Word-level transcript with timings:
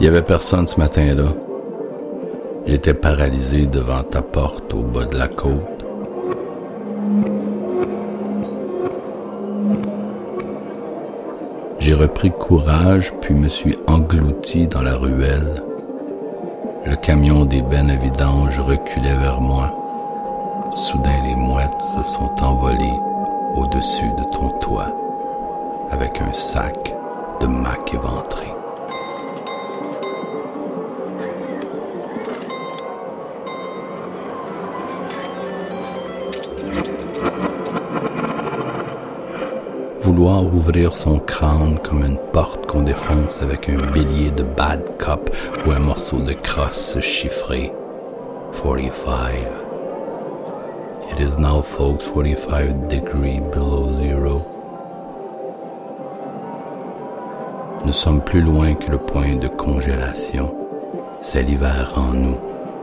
Il 0.00 0.06
y 0.06 0.08
avait 0.08 0.22
personne 0.22 0.66
ce 0.66 0.78
matin-là. 0.80 1.32
J'étais 2.66 2.94
paralysé 2.94 3.66
devant 3.66 4.02
ta 4.02 4.22
porte 4.22 4.74
au 4.74 4.82
bas 4.82 5.04
de 5.04 5.16
la 5.16 5.28
côte. 5.28 5.84
J'ai 11.78 11.94
repris 11.94 12.30
courage 12.30 13.12
puis 13.20 13.34
me 13.34 13.48
suis 13.48 13.76
englouti 13.86 14.66
dans 14.66 14.82
la 14.82 14.96
ruelle. 14.96 15.62
Le 16.86 16.96
camion 16.96 17.44
des 17.44 17.62
bennes 17.62 17.90
à 17.90 17.96
vidange 17.96 18.58
reculait 18.58 19.16
vers 19.18 19.40
moi. 19.40 19.72
Soudain 20.72 21.22
les 21.24 21.36
mouettes 21.36 21.80
se 21.80 22.02
sont 22.02 22.34
envolées 22.42 22.98
au-dessus 23.54 24.10
de 24.18 24.24
ton 24.32 24.48
toit 24.58 24.92
avec 25.90 26.20
un 26.20 26.32
sac 26.32 26.94
de 27.40 27.46
mac 27.46 27.92
éventré. 27.92 28.53
Vouloir 40.04 40.44
ouvrir 40.44 40.94
son 40.94 41.18
crâne 41.18 41.78
comme 41.82 42.04
une 42.04 42.18
porte 42.30 42.66
qu'on 42.66 42.82
défonce 42.82 43.40
avec 43.40 43.70
un 43.70 43.78
bélier 43.90 44.30
de 44.30 44.42
bad 44.42 44.98
cop 44.98 45.30
ou 45.66 45.70
un 45.70 45.78
morceau 45.78 46.18
de 46.18 46.34
crosse 46.34 47.00
chiffré. 47.00 47.72
45. 48.62 49.48
It 51.10 51.20
is 51.20 51.38
now 51.38 51.62
folks 51.62 52.06
45 52.06 52.86
degree 52.88 53.40
below 53.40 53.90
zero. 53.94 54.42
Nous 57.86 57.92
sommes 57.92 58.20
plus 58.20 58.42
loin 58.42 58.74
que 58.74 58.90
le 58.90 58.98
point 58.98 59.36
de 59.36 59.48
congélation. 59.48 60.54
C'est 61.22 61.44
l'hiver 61.44 61.94
en 61.96 62.12
nous 62.12 62.36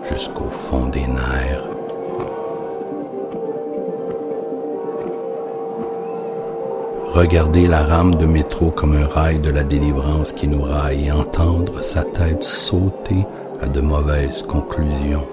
jusqu'au 0.09 0.49
fond 0.49 0.87
des 0.87 1.05
nerfs. 1.05 1.80
Regarder 7.09 7.67
la 7.67 7.83
rame 7.83 8.15
de 8.15 8.25
métro 8.25 8.71
comme 8.71 8.95
un 8.95 9.05
rail 9.05 9.39
de 9.39 9.49
la 9.49 9.63
délivrance 9.63 10.31
qui 10.31 10.47
nous 10.47 10.61
raille 10.61 11.07
et 11.07 11.11
entendre 11.11 11.83
sa 11.83 12.03
tête 12.03 12.43
sauter 12.43 13.25
à 13.59 13.67
de 13.67 13.81
mauvaises 13.81 14.43
conclusions. 14.43 15.27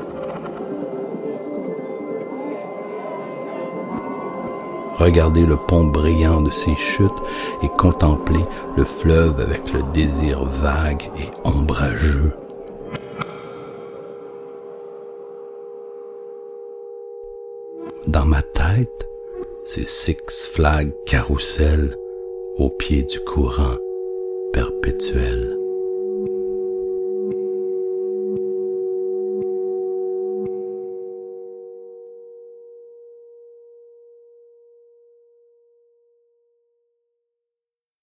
Regarder 4.95 5.47
le 5.47 5.57
pont 5.57 5.85
brillant 5.85 6.41
de 6.41 6.51
ses 6.51 6.75
chutes 6.75 7.23
et 7.63 7.69
contempler 7.69 8.45
le 8.77 8.85
fleuve 8.85 9.39
avec 9.39 9.73
le 9.73 9.85
désir 9.93 10.45
vague 10.45 11.09
et 11.17 11.31
ombrageux. 11.45 12.33
Dans 18.09 18.25
ma 18.25 18.43
tête, 18.43 19.09
c'est 19.65 19.87
Six 19.87 20.47
Flags 20.53 20.93
Carousel 21.07 21.97
au 22.57 22.71
pied 22.71 23.05
du 23.05 23.21
courant 23.21 23.77
perpétuel. 24.53 25.48